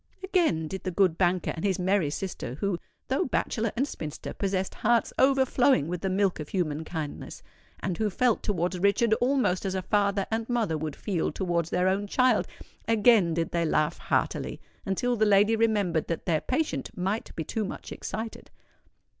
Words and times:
Again 0.23 0.67
did 0.67 0.81
the 0.81 0.89
good 0.89 1.15
banker 1.15 1.51
and 1.55 1.63
his 1.63 1.77
merry 1.77 2.09
sister—who, 2.09 2.79
though 3.07 3.25
bachelor 3.25 3.71
and 3.75 3.87
spinster, 3.87 4.33
possessed 4.33 4.73
hearts 4.73 5.13
overflowing 5.19 5.87
with 5.87 6.01
the 6.01 6.09
milk 6.09 6.39
of 6.39 6.49
human 6.49 6.83
kindness, 6.83 7.43
and 7.81 7.95
who 7.99 8.09
felt 8.09 8.41
towards 8.41 8.79
Richard 8.79 9.13
almost 9.21 9.63
as 9.63 9.75
a 9.75 9.83
father 9.83 10.25
and 10.31 10.49
mother 10.49 10.75
would 10.75 10.95
feel 10.95 11.31
towards 11.31 11.69
their 11.69 11.87
own 11.87 12.07
child,—again 12.07 13.35
did 13.35 13.51
they 13.51 13.63
laugh 13.63 13.99
heartily; 13.99 14.59
until 14.87 15.15
the 15.15 15.23
lady 15.23 15.55
remembered 15.55 16.07
that 16.07 16.25
their 16.25 16.41
patient 16.41 16.89
might 16.97 17.31
be 17.35 17.43
too 17.43 17.63
much 17.63 17.91
excited. 17.91 18.49